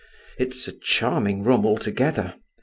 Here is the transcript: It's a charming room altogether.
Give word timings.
It's 0.39 0.67
a 0.67 0.71
charming 0.71 1.43
room 1.43 1.63
altogether. 1.63 2.33